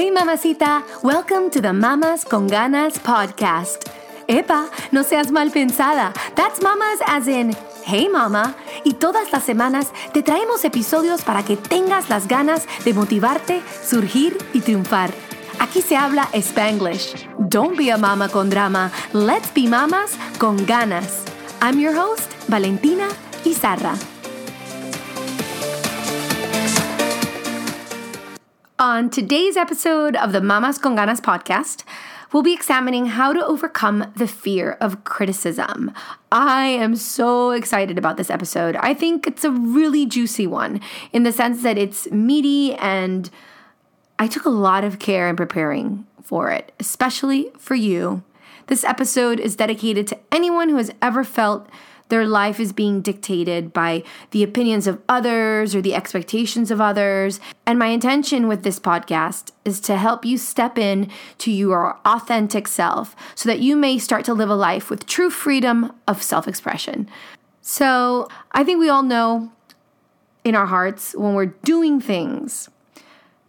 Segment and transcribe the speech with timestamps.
[0.00, 3.84] Hey mamacita, welcome to the Mamas con Ganas podcast.
[4.28, 6.14] Epa, no seas mal pensada.
[6.36, 7.54] That's mamas as in,
[7.84, 8.56] hey mama.
[8.82, 14.38] Y todas las semanas te traemos episodios para que tengas las ganas de motivarte, surgir
[14.54, 15.10] y triunfar.
[15.58, 17.28] Aquí se habla Spanglish.
[17.38, 18.90] Don't be a mama con drama.
[19.12, 21.24] Let's be mamas con ganas.
[21.60, 23.06] I'm your host, Valentina
[23.44, 23.98] Izarra.
[28.80, 31.84] On today's episode of the Mamas con Ganas podcast,
[32.32, 35.92] we'll be examining how to overcome the fear of criticism.
[36.32, 38.76] I am so excited about this episode.
[38.76, 40.80] I think it's a really juicy one
[41.12, 43.28] in the sense that it's meaty and
[44.18, 48.22] I took a lot of care in preparing for it, especially for you.
[48.68, 51.68] This episode is dedicated to anyone who has ever felt
[52.10, 57.40] their life is being dictated by the opinions of others or the expectations of others.
[57.66, 62.68] And my intention with this podcast is to help you step in to your authentic
[62.68, 66.46] self so that you may start to live a life with true freedom of self
[66.46, 67.08] expression.
[67.62, 69.52] So I think we all know
[70.44, 72.68] in our hearts when we're doing things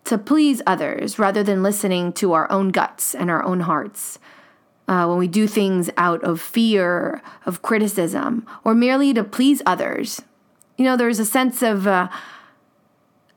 [0.03, 4.19] to please others rather than listening to our own guts and our own hearts
[4.91, 10.21] uh, when we do things out of fear, of criticism, or merely to please others.
[10.77, 12.09] You know, there's a sense of, uh,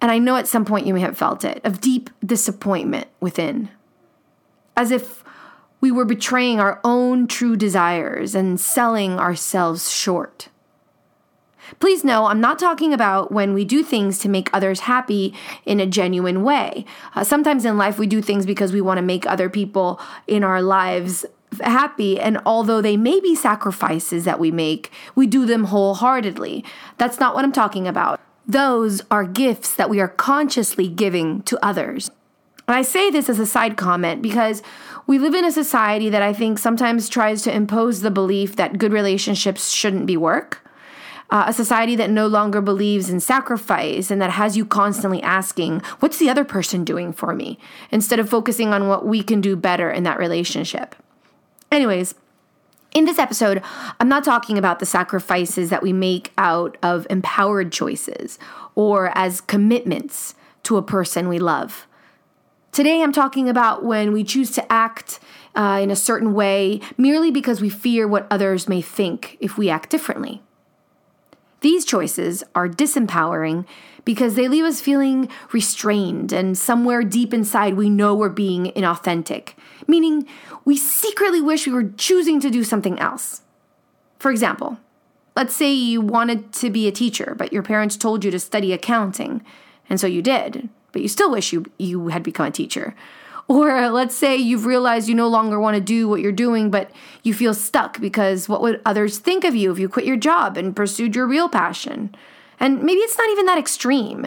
[0.00, 3.68] and I know at some point you may have felt it, of deep disappointment within.
[4.76, 5.22] As if
[5.80, 10.48] we were betraying our own true desires and selling ourselves short.
[11.78, 15.32] Please know, I'm not talking about when we do things to make others happy
[15.64, 16.84] in a genuine way.
[17.14, 20.42] Uh, sometimes in life, we do things because we want to make other people in
[20.42, 21.24] our lives
[21.60, 22.18] happy.
[22.20, 26.64] And although they may be sacrifices that we make, we do them wholeheartedly.
[26.98, 28.20] That's not what I'm talking about.
[28.46, 32.10] Those are gifts that we are consciously giving to others.
[32.66, 34.62] And I say this as a side comment because
[35.06, 38.78] we live in a society that I think sometimes tries to impose the belief that
[38.78, 40.64] good relationships shouldn't be work
[41.30, 45.80] uh, a society that no longer believes in sacrifice and that has you constantly asking,
[46.00, 47.58] What's the other person doing for me?
[47.90, 50.94] instead of focusing on what we can do better in that relationship.
[51.74, 52.14] Anyways,
[52.94, 53.60] in this episode,
[53.98, 58.38] I'm not talking about the sacrifices that we make out of empowered choices
[58.76, 61.88] or as commitments to a person we love.
[62.70, 65.18] Today, I'm talking about when we choose to act
[65.56, 69.68] uh, in a certain way merely because we fear what others may think if we
[69.68, 70.42] act differently.
[71.60, 73.66] These choices are disempowering
[74.04, 79.54] because they leave us feeling restrained, and somewhere deep inside, we know we're being inauthentic,
[79.86, 80.26] meaning
[80.64, 83.42] we secretly wish we were choosing to do something else.
[84.18, 84.78] For example,
[85.36, 88.72] let's say you wanted to be a teacher, but your parents told you to study
[88.72, 89.44] accounting,
[89.88, 92.94] and so you did, but you still wish you, you had become a teacher.
[93.46, 96.90] Or let's say you've realized you no longer want to do what you're doing, but
[97.22, 100.56] you feel stuck because what would others think of you if you quit your job
[100.56, 102.14] and pursued your real passion?
[102.60, 104.26] And maybe it's not even that extreme,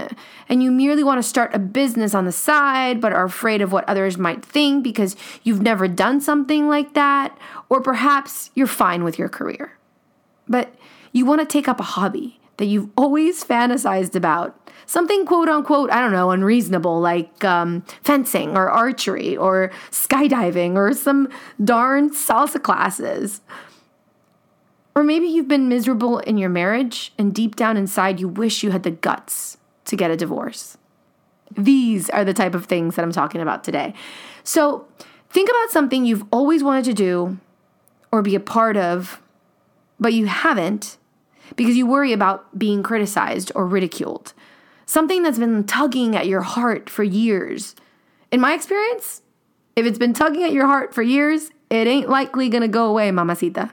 [0.50, 3.72] and you merely want to start a business on the side, but are afraid of
[3.72, 7.38] what others might think because you've never done something like that,
[7.70, 9.78] or perhaps you're fine with your career.
[10.48, 10.76] But
[11.12, 15.92] you want to take up a hobby that you've always fantasized about something quote unquote,
[15.92, 21.30] I don't know, unreasonable like um, fencing or archery or skydiving or some
[21.64, 23.42] darn salsa classes.
[24.98, 28.72] Or maybe you've been miserable in your marriage and deep down inside you wish you
[28.72, 30.76] had the guts to get a divorce.
[31.56, 33.94] These are the type of things that I'm talking about today.
[34.44, 34.88] So
[35.30, 37.38] think about something you've always wanted to do
[38.12, 39.22] or be a part of,
[40.00, 40.98] but you haven't
[41.56, 44.34] because you worry about being criticized or ridiculed
[44.88, 47.76] something that's been tugging at your heart for years.
[48.32, 49.22] In my experience,
[49.76, 53.12] if it's been tugging at your heart for years, it ain't likely gonna go away,
[53.12, 53.72] mamacita.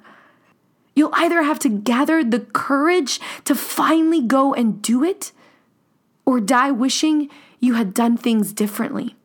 [0.94, 5.32] You'll either have to gather the courage to finally go and do it,
[6.25, 9.17] or die wishing you had done things differently.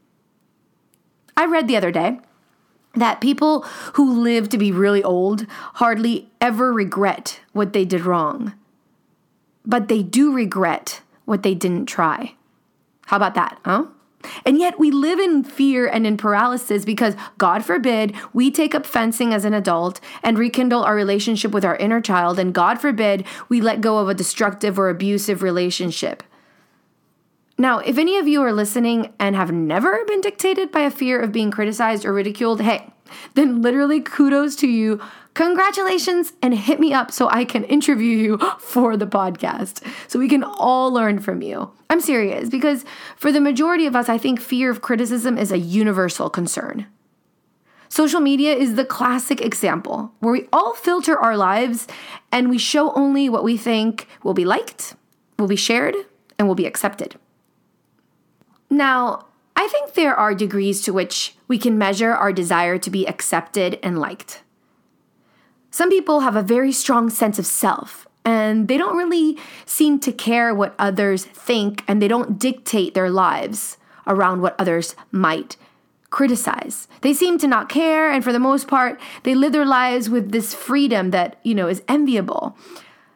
[1.37, 2.19] I read the other day
[2.95, 3.61] that people
[3.93, 5.45] who live to be really old
[5.75, 8.53] hardly ever regret what they did wrong,
[9.65, 12.33] but they do regret what they didn't try.
[13.05, 13.85] How about that, huh?
[14.45, 18.85] And yet we live in fear and in paralysis because, God forbid, we take up
[18.85, 23.25] fencing as an adult and rekindle our relationship with our inner child, and God forbid,
[23.47, 26.23] we let go of a destructive or abusive relationship.
[27.57, 31.19] Now, if any of you are listening and have never been dictated by a fear
[31.19, 32.93] of being criticized or ridiculed, hey,
[33.33, 35.01] then literally kudos to you.
[35.33, 40.27] Congratulations and hit me up so I can interview you for the podcast so we
[40.27, 41.71] can all learn from you.
[41.89, 42.83] I'm serious because
[43.15, 46.87] for the majority of us, I think fear of criticism is a universal concern.
[47.89, 51.87] Social media is the classic example where we all filter our lives
[52.31, 54.95] and we show only what we think will be liked,
[55.39, 55.95] will be shared,
[56.37, 57.15] and will be accepted.
[58.69, 59.25] Now,
[59.55, 63.79] I think there are degrees to which we can measure our desire to be accepted
[63.81, 64.43] and liked.
[65.71, 70.11] Some people have a very strong sense of self, and they don't really seem to
[70.11, 73.77] care what others think, and they don't dictate their lives
[74.07, 75.55] around what others might
[76.09, 76.87] criticize.
[77.01, 80.31] They seem to not care, and for the most part, they live their lives with
[80.31, 82.57] this freedom that, you know, is enviable.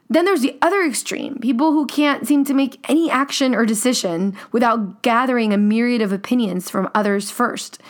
[0.10, 4.36] Then there's the other extreme people who can't seem to make any action or decision
[4.52, 7.82] without gathering a myriad of opinions from others first.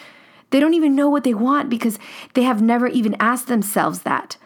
[0.51, 1.99] They don't even know what they want because
[2.33, 4.37] they have never even asked themselves that,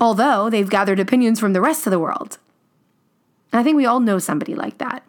[0.00, 2.38] although they've gathered opinions from the rest of the world.
[3.52, 5.04] I think we all know somebody like that.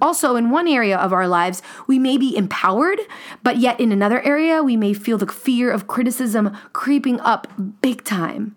[0.00, 3.00] Also, in one area of our lives, we may be empowered,
[3.42, 7.48] but yet in another area, we may feel the fear of criticism creeping up
[7.80, 8.54] big time.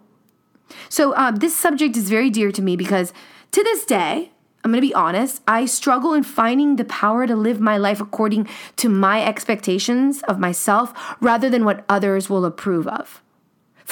[0.90, 3.14] So, uh, this subject is very dear to me because
[3.52, 4.32] to this day,
[4.64, 8.00] I'm going to be honest, I struggle in finding the power to live my life
[8.00, 8.48] according
[8.78, 13.23] to my expectations of myself rather than what others will approve of.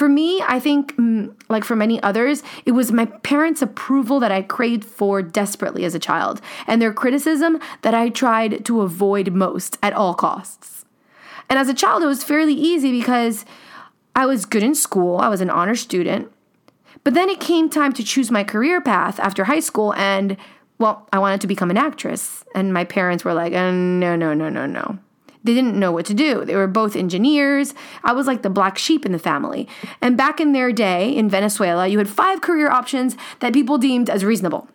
[0.02, 4.32] For me, I think, mm, like for many others, it was my parents' approval that
[4.32, 9.32] I craved for desperately as a child, and their criticism that I tried to avoid
[9.32, 10.86] most at all costs.
[11.52, 13.46] And as a child, it was fairly easy because
[14.16, 16.32] I was good in school, I was an honor student,
[17.04, 20.36] but then it came time to choose my career path after high school, and
[20.80, 22.44] well, I wanted to become an actress.
[22.56, 24.98] And my parents were like, oh, no, no, no, no, no.
[25.44, 26.46] They didn't know what to do.
[26.46, 27.74] They were both engineers.
[28.04, 29.68] I was like the black sheep in the family.
[30.02, 34.10] And back in their day in Venezuela, you had five career options that people deemed
[34.10, 34.68] as reasonable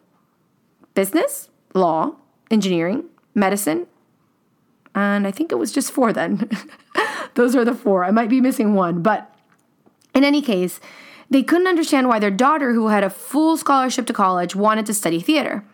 [0.94, 2.16] business, law,
[2.50, 3.04] engineering,
[3.34, 3.86] medicine.
[4.94, 6.48] And I think it was just four then.
[7.34, 8.02] Those are the four.
[8.04, 9.02] I might be missing one.
[9.02, 9.30] But
[10.14, 10.80] in any case,
[11.28, 14.94] they couldn't understand why their daughter, who had a full scholarship to college, wanted to
[14.94, 15.64] study theater.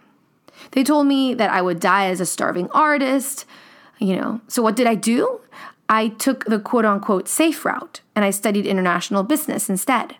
[0.73, 3.47] They told me that I would die as a starving artist,
[3.99, 4.41] you know.
[4.49, 5.41] So what did I do?
[5.89, 10.17] I took the quote unquote safe route and I studied international business instead.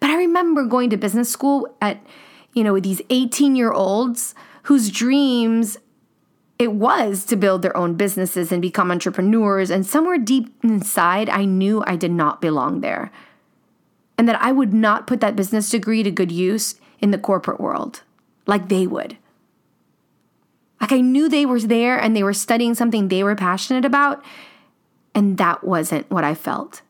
[0.00, 2.04] But I remember going to business school at,
[2.52, 4.34] you know, with these 18 year olds
[4.64, 5.78] whose dreams
[6.58, 9.70] it was to build their own businesses and become entrepreneurs.
[9.70, 13.10] And somewhere deep inside, I knew I did not belong there
[14.18, 17.60] and that I would not put that business degree to good use in the corporate
[17.60, 18.02] world
[18.46, 19.16] like they would.
[20.80, 24.24] Like I knew they were there and they were studying something they were passionate about,
[25.14, 26.82] and that wasn't what I felt.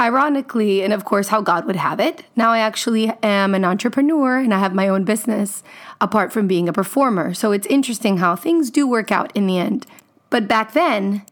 [0.00, 4.38] Ironically, and of course, how God would have it, now I actually am an entrepreneur
[4.38, 5.62] and I have my own business
[6.00, 7.34] apart from being a performer.
[7.34, 9.86] So it's interesting how things do work out in the end.
[10.30, 11.26] But back then,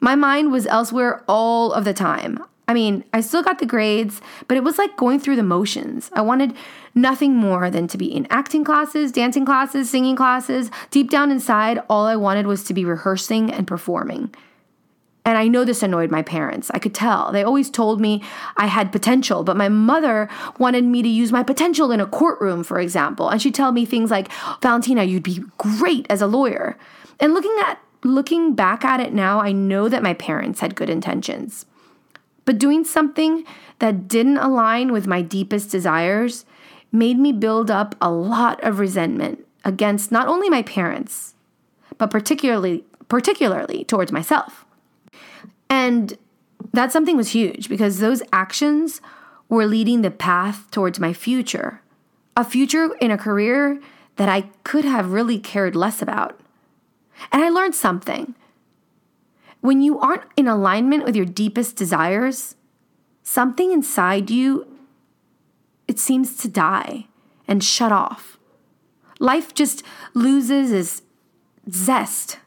[0.00, 2.42] my mind was elsewhere all of the time.
[2.66, 6.10] I mean, I still got the grades, but it was like going through the motions.
[6.14, 6.54] I wanted
[6.94, 10.70] nothing more than to be in acting classes, dancing classes, singing classes.
[10.90, 14.34] Deep down inside, all I wanted was to be rehearsing and performing.
[15.26, 16.70] And I know this annoyed my parents.
[16.74, 17.32] I could tell.
[17.32, 18.22] They always told me
[18.56, 20.28] I had potential, but my mother
[20.58, 23.30] wanted me to use my potential in a courtroom, for example.
[23.30, 24.30] And she'd tell me things like,
[24.60, 26.76] Valentina, you'd be great as a lawyer.
[27.20, 30.90] And looking at looking back at it now, I know that my parents had good
[30.90, 31.64] intentions.
[32.44, 33.44] But doing something
[33.78, 36.44] that didn't align with my deepest desires
[36.92, 41.34] made me build up a lot of resentment against not only my parents,
[41.98, 44.64] but particularly particularly towards myself.
[45.68, 46.16] And
[46.72, 49.00] that something was huge because those actions
[49.48, 51.80] were leading the path towards my future,
[52.36, 53.80] a future in a career
[54.16, 56.40] that I could have really cared less about.
[57.30, 58.34] And I learned something
[59.64, 62.54] when you aren't in alignment with your deepest desires,
[63.22, 64.66] something inside you
[65.88, 67.06] it seems to die
[67.48, 68.38] and shut off.
[69.18, 71.02] Life just loses its
[71.70, 72.38] zest.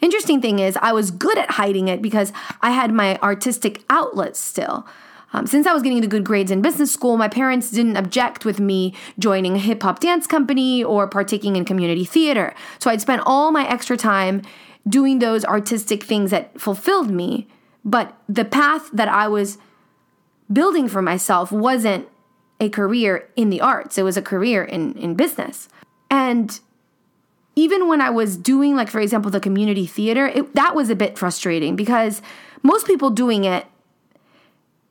[0.00, 4.36] Interesting thing is, I was good at hiding it because I had my artistic outlet
[4.36, 4.88] still.
[5.32, 8.44] Um, since I was getting the good grades in business school, my parents didn't object
[8.44, 12.54] with me joining a hip hop dance company or partaking in community theater.
[12.80, 14.42] So I'd spent all my extra time
[14.88, 17.46] doing those artistic things that fulfilled me.
[17.84, 19.58] But the path that I was
[20.52, 22.08] building for myself wasn't
[22.60, 25.68] a career in the arts, it was a career in, in business.
[26.10, 26.60] And
[27.56, 30.94] even when I was doing, like, for example, the community theater, it, that was a
[30.94, 32.20] bit frustrating because
[32.62, 33.66] most people doing it,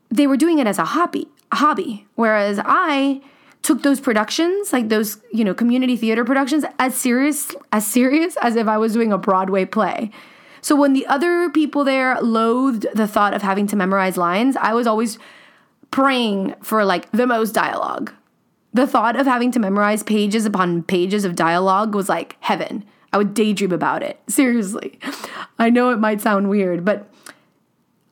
[0.10, 2.08] they were doing it as a hobby, a hobby.
[2.16, 3.22] Whereas I
[3.62, 8.56] took those productions, like those, you know, community theater productions, as serious, as serious as
[8.56, 10.12] if I was doing a Broadway play.
[10.62, 14.74] So when the other people there loathed the thought of having to memorize lines, I
[14.74, 15.18] was always
[15.92, 18.12] praying for like the most dialogue.
[18.74, 22.86] The thought of having to memorize pages upon pages of dialogue was like heaven.
[23.12, 24.20] I would daydream about it.
[24.28, 25.00] Seriously.
[25.58, 27.10] I know it might sound weird, but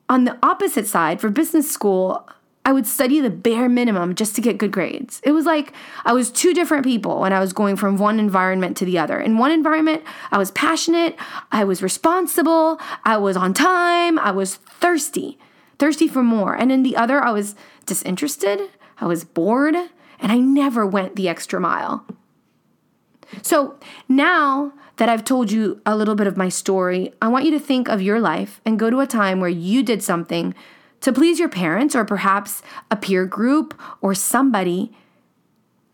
[0.08, 2.28] on the opposite side, for business school,
[2.64, 5.22] I would study the bare minimum just to get good grades.
[5.24, 5.72] It was like
[6.04, 9.18] I was two different people when I was going from one environment to the other.
[9.18, 11.16] In one environment, I was passionate,
[11.50, 15.38] I was responsible, I was on time, I was thirsty,
[15.78, 16.54] thirsty for more.
[16.54, 17.54] And in the other, I was
[17.86, 18.60] disinterested,
[19.00, 22.04] I was bored, and I never went the extra mile.
[23.42, 27.50] So now that I've told you a little bit of my story, I want you
[27.52, 30.54] to think of your life and go to a time where you did something
[31.00, 34.92] to please your parents or perhaps a peer group or somebody,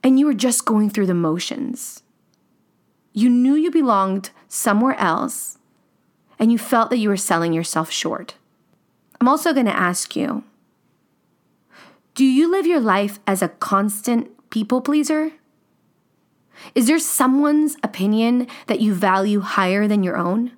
[0.02, 2.02] and you were just going through the motions.
[3.12, 5.58] You knew you belonged somewhere else,
[6.38, 8.34] and you felt that you were selling yourself short.
[9.20, 10.44] I'm also going to ask you
[12.14, 15.32] do you live your life as a constant people pleaser?
[16.75, 20.52] Is there someone's opinion that you value higher than your own?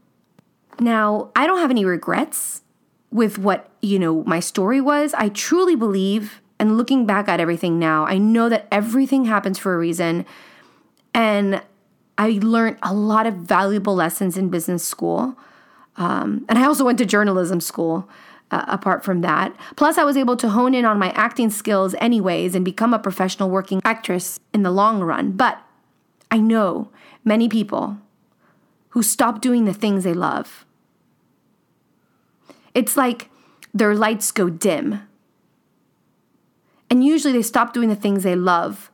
[0.79, 2.63] Now, I don't have any regrets
[3.11, 5.15] with what, you know, my story was.
[5.15, 9.75] I truly believe, and looking back at everything now, I know that everything happens for
[9.75, 10.27] a reason.
[11.15, 11.63] And
[12.19, 15.39] I learned a lot of valuable lessons in business school.
[15.97, 18.09] Um, and I also went to journalism school
[18.51, 19.57] uh, apart from that.
[19.77, 22.99] Plus, I was able to hone in on my acting skills, anyways, and become a
[22.99, 25.33] professional working actress in the long run.
[25.33, 25.63] But
[26.31, 26.91] I know
[27.25, 27.99] many people
[28.91, 30.66] who stop doing the things they love.
[32.77, 33.31] It's like
[33.73, 35.01] their lights go dim.
[36.91, 38.91] And usually they stop doing the things they love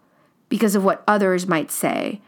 [0.48, 2.20] because of what others might say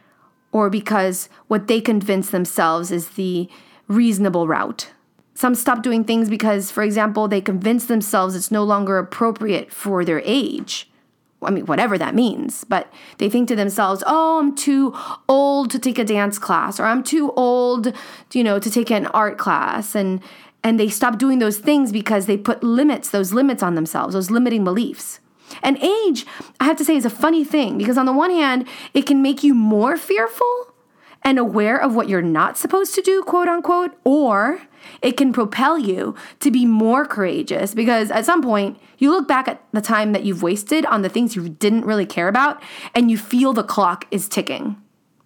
[0.50, 3.48] or because what they convince themselves is the
[3.86, 4.90] reasonable route.
[5.34, 10.04] Some stop doing things because, for example, they convince themselves it's no longer appropriate for
[10.04, 10.90] their age.
[11.40, 14.94] I mean, whatever that means, but they think to themselves, oh, I'm too
[15.28, 17.92] old to take a dance class, or I'm too old,
[18.32, 19.94] you know, to take an art class.
[19.94, 20.20] And,
[20.64, 24.30] and they stop doing those things because they put limits, those limits on themselves, those
[24.30, 25.20] limiting beliefs.
[25.62, 26.24] And age,
[26.58, 29.20] I have to say, is a funny thing because on the one hand, it can
[29.22, 30.74] make you more fearful
[31.22, 34.62] and aware of what you're not supposed to do, quote unquote, or
[35.00, 39.48] it can propel you to be more courageous because at some point you look back
[39.48, 42.62] at the time that you've wasted on the things you didn't really care about
[42.94, 44.76] and you feel the clock is ticking.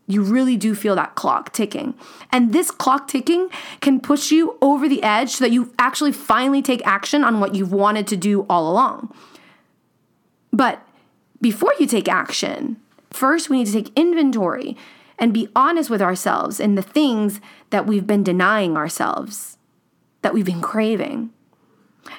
[0.09, 1.95] You really do feel that clock ticking.
[2.33, 3.51] And this clock ticking
[3.81, 7.55] can push you over the edge so that you actually finally take action on what
[7.55, 9.15] you've wanted to do all along.
[10.51, 10.83] But
[11.43, 12.79] before you take action,
[13.11, 14.77] first we need to take inventory
[15.19, 19.59] and be honest with ourselves in the things that we've been denying ourselves,
[20.23, 21.31] that we've been craving.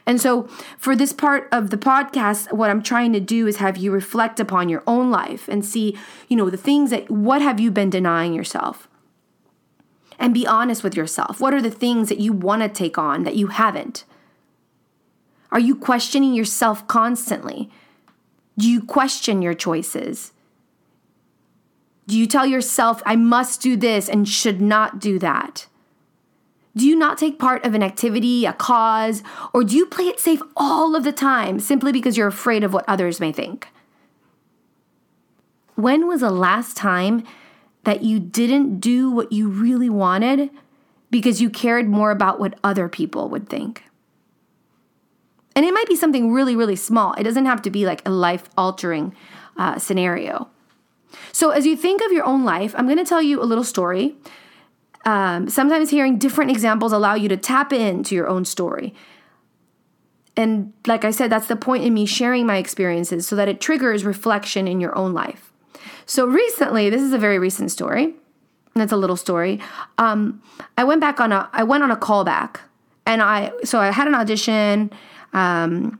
[0.05, 3.77] And so, for this part of the podcast, what I'm trying to do is have
[3.77, 7.59] you reflect upon your own life and see, you know, the things that, what have
[7.59, 8.87] you been denying yourself?
[10.19, 11.39] And be honest with yourself.
[11.39, 14.03] What are the things that you want to take on that you haven't?
[15.51, 17.71] Are you questioning yourself constantly?
[18.57, 20.33] Do you question your choices?
[22.07, 25.67] Do you tell yourself, I must do this and should not do that?
[26.79, 29.21] Do you not take part of an activity, a cause,
[29.53, 32.71] or do you play it safe all of the time simply because you're afraid of
[32.71, 33.67] what others may think?
[35.75, 37.25] When was the last time
[37.83, 40.51] that you didn't do what you really wanted
[41.11, 43.83] because you cared more about what other people would think?
[45.57, 47.11] And it might be something really, really small.
[47.15, 49.13] It doesn't have to be like a life altering
[49.57, 50.47] uh, scenario.
[51.33, 53.65] So, as you think of your own life, I'm going to tell you a little
[53.65, 54.15] story.
[55.09, 58.93] Um, sometimes hearing different examples allow you to tap into your own story.
[60.37, 63.59] And like I said, that's the point in me sharing my experiences so that it
[63.59, 65.51] triggers reflection in your own life.
[66.05, 68.13] So recently, this is a very recent story.
[68.75, 69.59] And it's a little story.
[69.97, 70.43] Um,
[70.77, 72.59] I went back on a I went on a callback,
[73.07, 74.91] and I so I had an audition.
[75.33, 75.99] Um,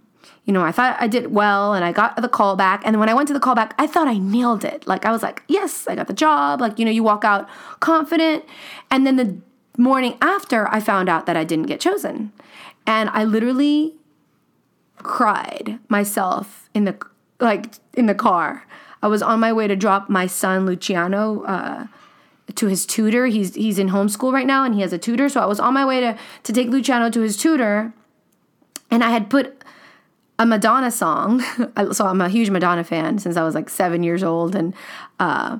[0.49, 2.81] you know, I thought I did well and I got the call back.
[2.83, 4.87] And when I went to the call back, I thought I nailed it.
[4.87, 6.59] Like I was like, yes, I got the job.
[6.59, 7.47] Like, you know, you walk out
[7.81, 8.45] confident.
[8.89, 9.37] And then the
[9.77, 12.31] morning after, I found out that I didn't get chosen.
[12.87, 13.93] And I literally
[14.97, 16.97] cried myself in the
[17.39, 18.65] like in the car.
[19.03, 21.87] I was on my way to drop my son Luciano uh,
[22.55, 23.27] to his tutor.
[23.27, 25.29] He's he's in homeschool right now and he has a tutor.
[25.29, 27.93] So I was on my way to to take Luciano to his tutor
[28.91, 29.58] and I had put
[30.39, 31.41] a Madonna song.
[31.91, 34.73] so I'm a huge Madonna fan since I was like seven years old, and
[35.19, 35.59] uh,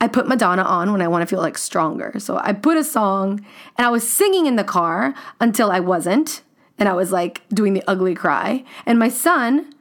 [0.00, 2.14] I put Madonna on when I want to feel like stronger.
[2.18, 3.44] So I put a song,
[3.78, 6.42] and I was singing in the car until I wasn't,
[6.78, 8.64] and I was like doing the ugly cry.
[8.86, 9.73] And my son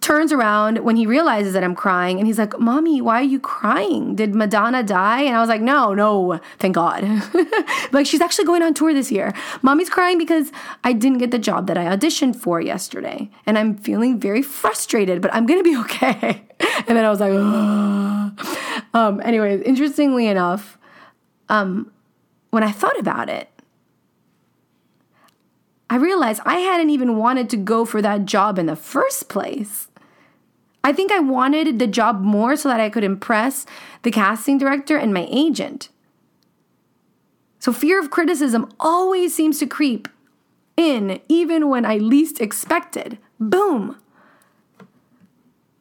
[0.00, 3.38] turns around when he realizes that I'm crying and he's like, Mommy, why are you
[3.38, 4.16] crying?
[4.16, 5.22] Did Madonna die?
[5.22, 7.04] And I was like, No, no, thank God.
[7.92, 9.32] like, she's actually going on tour this year.
[9.62, 10.50] Mommy's crying because
[10.82, 13.30] I didn't get the job that I auditioned for yesterday.
[13.46, 16.42] And I'm feeling very frustrated, but I'm going to be okay.
[16.88, 18.32] and then I was like, oh.
[18.94, 20.76] um, anyways, interestingly enough,
[21.48, 21.92] um,
[22.50, 23.48] when I thought about it,
[25.92, 29.88] I realized I hadn't even wanted to go for that job in the first place.
[30.82, 33.66] I think I wanted the job more so that I could impress
[34.00, 35.90] the casting director and my agent.
[37.58, 40.08] So, fear of criticism always seems to creep
[40.78, 43.18] in, even when I least expected.
[43.38, 43.98] Boom.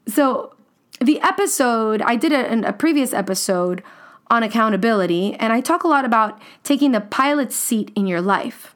[0.09, 0.55] So,
[0.99, 3.81] the episode, I did a, a previous episode
[4.29, 8.75] on accountability, and I talk a lot about taking the pilot's seat in your life.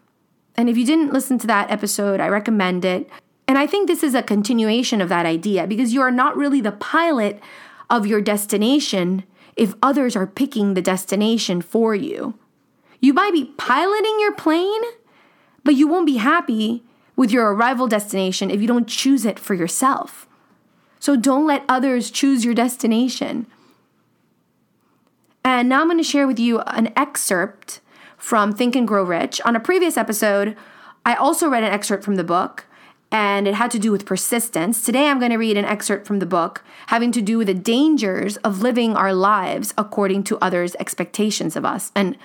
[0.58, 3.10] And if you didn't listen to that episode, I recommend it.
[3.48, 6.62] And I think this is a continuation of that idea because you are not really
[6.62, 7.40] the pilot
[7.90, 9.24] of your destination
[9.56, 12.38] if others are picking the destination for you.
[13.00, 14.82] You might be piloting your plane,
[15.64, 16.84] but you won't be happy
[17.16, 20.28] with your arrival destination if you don't choose it for yourself.
[21.00, 23.46] So don't let others choose your destination.
[25.44, 27.80] And now I'm going to share with you an excerpt
[28.26, 29.40] from Think and Grow Rich.
[29.46, 30.58] On a previous episode,
[31.06, 32.66] I also read an excerpt from the book,
[33.12, 34.84] and it had to do with persistence.
[34.84, 37.54] Today, I'm going to read an excerpt from the book having to do with the
[37.54, 41.92] dangers of living our lives according to others' expectations of us.
[41.96, 42.18] And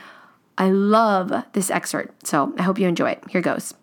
[0.57, 3.23] I love this excerpt, so I hope you enjoy it.
[3.29, 3.75] Here goes.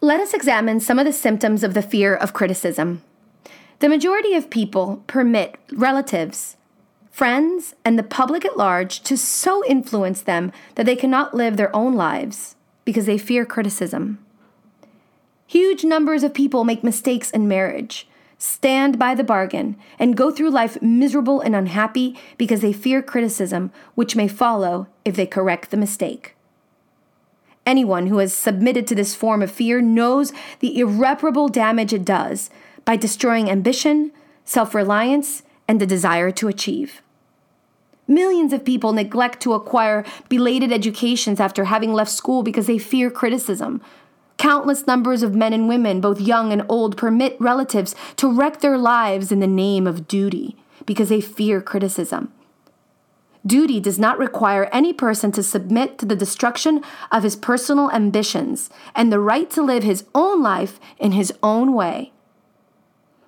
[0.00, 3.02] Let us examine some of the symptoms of the fear of criticism.
[3.80, 6.56] The majority of people permit relatives,
[7.14, 11.74] friends, and the public at large to so influence them that they cannot live their
[11.74, 14.18] own lives because they fear criticism.
[15.46, 20.50] Huge numbers of people make mistakes in marriage, stand by the bargain, and go through
[20.50, 25.76] life miserable and unhappy because they fear criticism, which may follow if they correct the
[25.76, 26.34] mistake.
[27.64, 32.50] Anyone who has submitted to this form of fear knows the irreparable damage it does
[32.84, 34.10] by destroying ambition,
[34.44, 37.00] self reliance, and the desire to achieve.
[38.06, 43.10] Millions of people neglect to acquire belated educations after having left school because they fear
[43.10, 43.80] criticism.
[44.36, 48.76] Countless numbers of men and women, both young and old, permit relatives to wreck their
[48.76, 52.32] lives in the name of duty because they fear criticism.
[53.46, 58.70] Duty does not require any person to submit to the destruction of his personal ambitions
[58.94, 62.13] and the right to live his own life in his own way.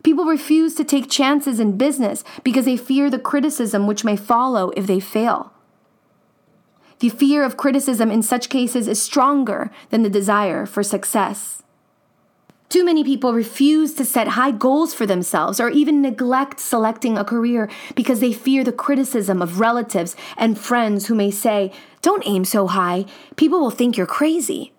[0.06, 4.70] People refuse to take chances in business because they fear the criticism which may follow
[4.76, 5.52] if they fail.
[7.00, 11.64] The fear of criticism in such cases is stronger than the desire for success.
[12.68, 17.24] Too many people refuse to set high goals for themselves or even neglect selecting a
[17.24, 22.44] career because they fear the criticism of relatives and friends who may say, Don't aim
[22.44, 24.72] so high, people will think you're crazy.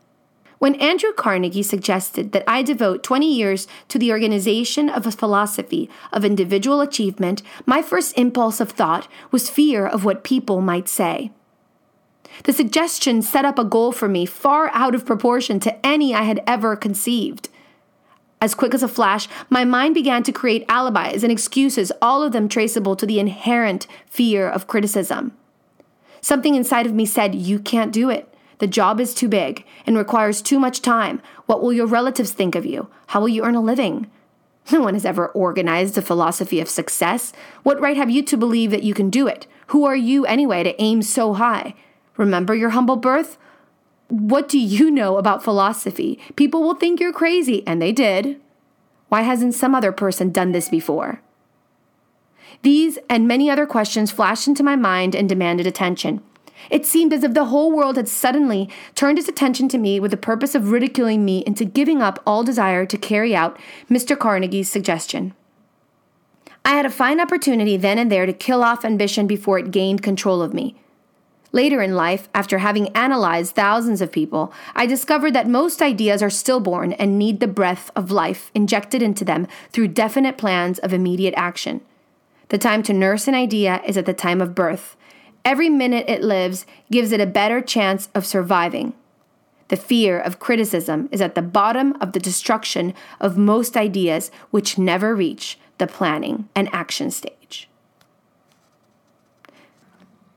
[0.59, 5.89] When Andrew Carnegie suggested that I devote 20 years to the organization of a philosophy
[6.11, 11.31] of individual achievement, my first impulse of thought was fear of what people might say.
[12.43, 16.23] The suggestion set up a goal for me far out of proportion to any I
[16.23, 17.49] had ever conceived.
[18.39, 22.33] As quick as a flash, my mind began to create alibis and excuses, all of
[22.33, 25.33] them traceable to the inherent fear of criticism.
[26.21, 28.31] Something inside of me said, You can't do it.
[28.59, 31.21] The job is too big and requires too much time.
[31.45, 32.89] What will your relatives think of you?
[33.07, 34.09] How will you earn a living?
[34.71, 37.31] No one has ever organized a philosophy of success.
[37.63, 39.47] What right have you to believe that you can do it?
[39.67, 41.73] Who are you anyway to aim so high?
[42.17, 43.37] Remember your humble birth?
[44.09, 46.19] What do you know about philosophy?
[46.35, 48.39] People will think you're crazy, and they did.
[49.09, 51.21] Why hasn't some other person done this before?
[52.61, 56.21] These and many other questions flashed into my mind and demanded attention.
[56.69, 60.11] It seemed as if the whole world had suddenly turned its attention to me with
[60.11, 64.17] the purpose of ridiculing me into giving up all desire to carry out Mr.
[64.17, 65.33] Carnegie's suggestion.
[66.65, 70.03] I had a fine opportunity then and there to kill off ambition before it gained
[70.03, 70.75] control of me.
[71.53, 76.29] Later in life, after having analyzed thousands of people, I discovered that most ideas are
[76.29, 81.33] stillborn and need the breath of life injected into them through definite plans of immediate
[81.37, 81.81] action.
[82.49, 84.97] The time to nurse an idea is at the time of birth.
[85.47, 88.91] Every minute it lives gives it a better chance of surviving.
[89.69, 94.77] The fear of criticism is at the bottom of the destruction of most ideas which
[94.77, 97.69] never reach the planning and action stage.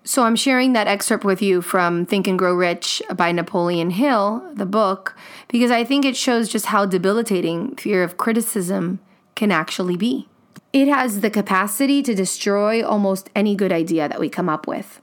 [0.04, 4.48] So, I'm sharing that excerpt with you from Think and Grow Rich by Napoleon Hill,
[4.54, 5.16] the book,
[5.48, 9.00] because I think it shows just how debilitating fear of criticism
[9.34, 10.29] can actually be.
[10.72, 15.00] It has the capacity to destroy almost any good idea that we come up with.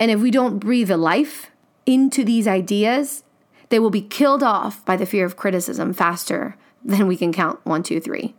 [0.00, 1.50] And if we don't breathe a life
[1.86, 3.24] into these ideas,
[3.68, 7.60] they will be killed off by the fear of criticism faster than we can count
[7.64, 8.34] one, two, three.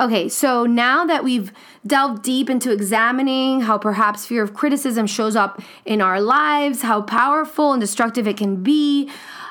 [0.00, 1.52] Okay, so now that we've
[1.84, 7.02] delved deep into examining how perhaps fear of criticism shows up in our lives, how
[7.02, 9.10] powerful and destructive it can be,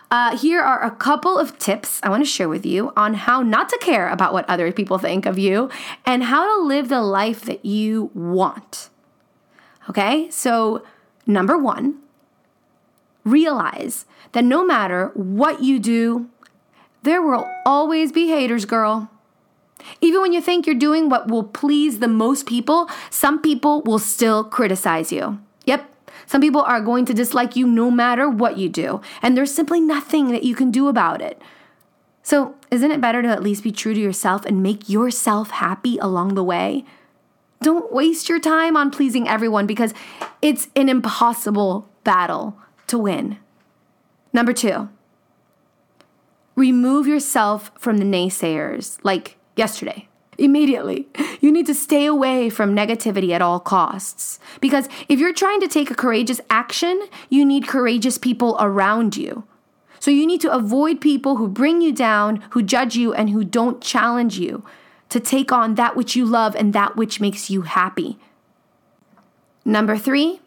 [0.10, 3.42] uh, here are a couple of tips I want to share with you on how
[3.42, 5.70] not to care about what other people think of you
[6.06, 8.90] and how to live the life that you want.
[9.90, 10.84] Okay, so
[11.26, 12.00] number one,
[13.26, 16.30] realize that no matter what you do,
[17.04, 19.10] there will always be haters, girl.
[20.02, 24.00] Even when you think you're doing what will please the most people, some people will
[24.00, 25.40] still criticize you.
[25.66, 25.90] Yep,
[26.28, 29.80] some people are going to dislike you no matter what you do, and there's simply
[29.80, 31.42] nothing that you can do about it.
[32.22, 35.98] So, isn't it better to at least be true to yourself and make yourself happy
[35.98, 36.84] along the way?
[37.62, 39.94] Don't waste your time on pleasing everyone because
[40.42, 43.38] it's an impossible battle to win.
[44.34, 44.90] Number two,
[46.56, 49.00] remove yourself from the naysayers.
[49.02, 50.07] Like, yesterday.
[50.38, 51.08] Immediately.
[51.42, 54.40] You need to stay away from negativity at all costs.
[54.62, 59.46] Because if you're trying to take a courageous action, you need courageous people around you.
[60.00, 63.44] So you need to avoid people who bring you down, who judge you, and who
[63.44, 64.64] don't challenge you
[65.10, 68.20] to take on that which you love and that which makes you happy.
[69.66, 70.40] Number three,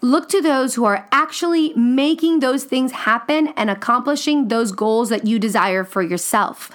[0.00, 5.26] look to those who are actually making those things happen and accomplishing those goals that
[5.26, 6.70] you desire for yourself.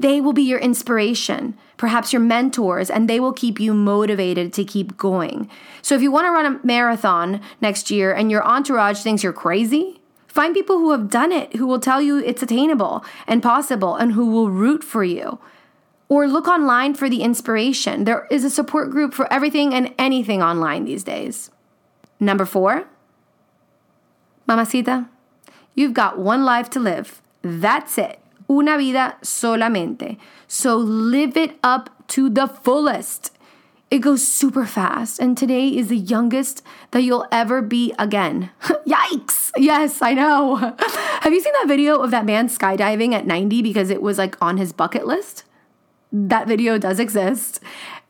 [0.00, 4.64] They will be your inspiration, perhaps your mentors, and they will keep you motivated to
[4.64, 5.50] keep going.
[5.82, 9.34] So if you want to run a marathon next year and your entourage thinks you're
[9.34, 13.94] crazy, find people who have done it, who will tell you it's attainable and possible,
[13.94, 15.38] and who will root for you.
[16.08, 18.04] Or look online for the inspiration.
[18.04, 21.50] There is a support group for everything and anything online these days.
[22.18, 22.88] Number four,
[24.46, 25.10] Mamacita,
[25.74, 27.20] you've got one life to live.
[27.42, 28.19] That's it
[28.50, 30.18] una vida solamente.
[30.48, 33.30] So live it up to the fullest.
[33.90, 38.50] It goes super fast, and today is the youngest that you'll ever be again.
[38.86, 39.50] Yikes!
[39.56, 40.56] Yes, I know.
[41.22, 44.36] Have you seen that video of that man skydiving at 90 because it was like
[44.40, 45.44] on his bucket list?
[46.12, 47.60] That video does exist.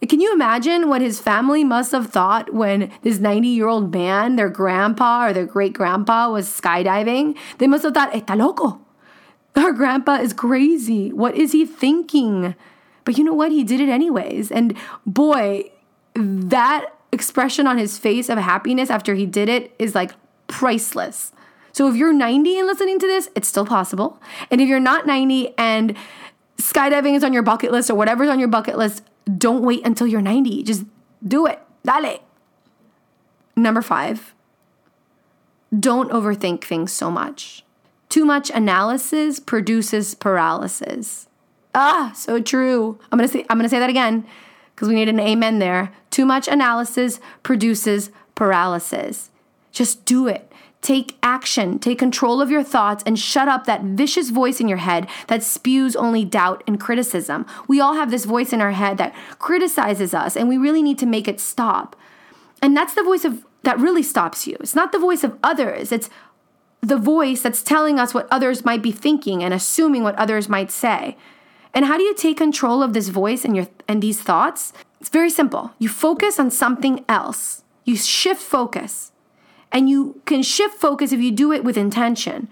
[0.06, 4.36] Can you imagine what his family must have thought when this 90 year old man,
[4.36, 7.36] their grandpa or their great grandpa, was skydiving?
[7.58, 8.80] They must have thought, está loco.
[9.56, 11.12] Our grandpa is crazy.
[11.12, 12.54] What is he thinking?
[13.04, 13.52] But you know what?
[13.52, 14.50] He did it anyways.
[14.50, 15.70] And boy,
[16.14, 20.12] that expression on his face of happiness after he did it is like
[20.46, 21.32] priceless.
[21.72, 24.20] So if you're 90 and listening to this, it's still possible.
[24.50, 25.96] And if you're not 90 and
[26.56, 29.02] skydiving is on your bucket list or whatever's on your bucket list,
[29.38, 30.62] don't wait until you're 90.
[30.62, 30.84] Just
[31.26, 31.60] do it.
[31.84, 32.20] Dale.
[33.56, 34.34] Number five,
[35.78, 37.64] don't overthink things so much.
[38.10, 41.28] Too much analysis produces paralysis.
[41.74, 42.98] Ah, so true.
[43.10, 44.26] I'm to say I'm to say that again
[44.74, 45.92] because we need an amen there.
[46.10, 49.30] Too much analysis produces paralysis.
[49.70, 50.52] Just do it.
[50.82, 54.78] Take action, take control of your thoughts, and shut up that vicious voice in your
[54.78, 57.44] head that spews only doubt and criticism.
[57.68, 60.98] We all have this voice in our head that criticizes us, and we really need
[61.00, 61.94] to make it stop.
[62.62, 64.56] And that's the voice of that really stops you.
[64.60, 66.08] It's not the voice of others, it's
[66.82, 70.70] the voice that's telling us what others might be thinking and assuming what others might
[70.70, 71.16] say.
[71.74, 74.72] And how do you take control of this voice and your and these thoughts?
[75.00, 75.72] It's very simple.
[75.78, 77.62] You focus on something else.
[77.84, 79.12] You shift focus.
[79.72, 82.48] And you can shift focus if you do it with intention.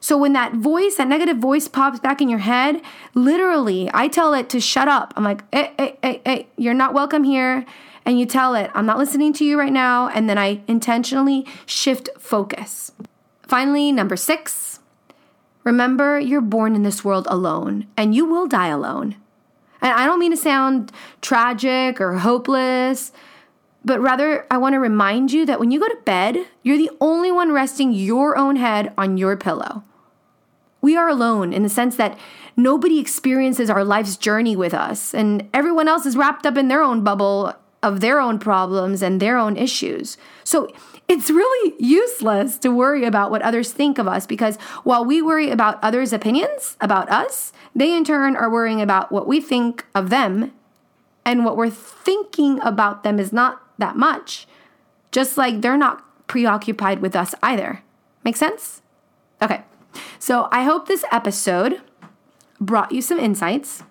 [0.00, 2.82] So when that voice, that negative voice pops back in your head,
[3.14, 5.14] literally, I tell it to shut up.
[5.16, 7.64] I'm like, hey, hey, hey, hey, you're not welcome here.
[8.06, 11.44] and you tell it, I'm not listening to you right now, and then I intentionally
[11.66, 12.92] shift focus.
[13.46, 14.80] Finally, number six,
[15.64, 19.16] remember you're born in this world alone and you will die alone.
[19.80, 23.12] And I don't mean to sound tragic or hopeless,
[23.84, 26.90] but rather I want to remind you that when you go to bed, you're the
[27.00, 29.84] only one resting your own head on your pillow.
[30.80, 32.18] We are alone in the sense that
[32.56, 36.82] nobody experiences our life's journey with us, and everyone else is wrapped up in their
[36.82, 37.54] own bubble
[37.86, 40.18] of their own problems and their own issues.
[40.42, 40.68] So
[41.06, 45.50] it's really useless to worry about what others think of us because while we worry
[45.50, 50.10] about others' opinions about us, they in turn are worrying about what we think of
[50.10, 50.52] them.
[51.24, 54.48] And what we're thinking about them is not that much,
[55.12, 57.82] just like they're not preoccupied with us either.
[58.24, 58.82] Make sense?
[59.40, 59.62] Okay,
[60.18, 61.80] so I hope this episode
[62.60, 63.84] brought you some insights.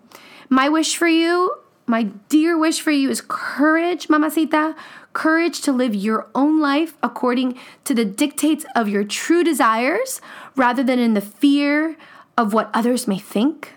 [0.49, 1.55] My wish for you,
[1.87, 4.75] my dear wish for you is courage, mamacita,
[5.13, 10.19] courage to live your own life according to the dictates of your true desires
[10.55, 11.95] rather than in the fear
[12.37, 13.73] of what others may think.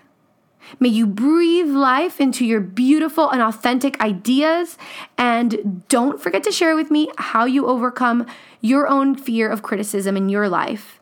[0.79, 4.77] May you breathe life into your beautiful and authentic ideas.
[5.17, 8.27] And don't forget to share with me how you overcome
[8.61, 10.99] your own fear of criticism in your life.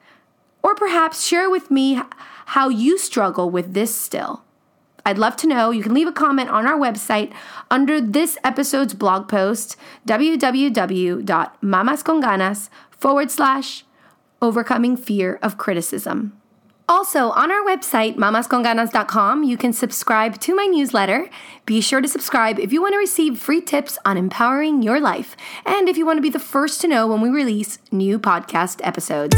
[0.64, 2.02] Or perhaps share with me
[2.48, 4.44] how you struggle with this still.
[5.08, 5.72] I'd love to know.
[5.72, 7.32] You can leave a comment on our website
[7.72, 13.86] under this episode's blog post, www.mamasconganas forward slash
[14.42, 16.34] overcoming fear of criticism.
[16.90, 21.30] Also, on our website, mamasconganas.com, you can subscribe to my newsletter.
[21.66, 25.38] Be sure to subscribe if you want to receive free tips on empowering your life
[25.66, 28.82] and if you want to be the first to know when we release new podcast
[28.84, 29.38] episodes.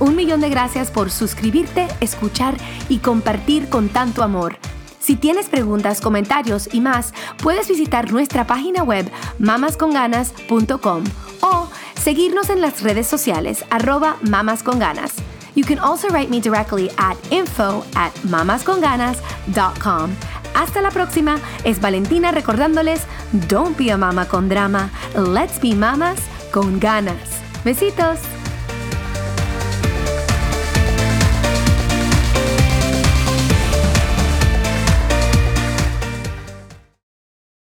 [0.00, 2.56] Un millón de gracias por suscribirte, escuchar
[2.88, 4.56] y compartir con tanto amor.
[4.98, 11.04] Si tienes preguntas, comentarios y más, puedes visitar nuestra página web mamasconganas.com
[11.42, 11.68] o
[12.00, 15.14] seguirnos en las redes sociales arroba mamasconganas.
[15.54, 20.10] You can also write me directly at info at mamasconganas.com.
[20.54, 23.02] Hasta la próxima, es Valentina recordándoles,
[23.48, 26.18] don't be a mama con drama, let's be mamas
[26.52, 27.40] con ganas.
[27.64, 28.39] Besitos.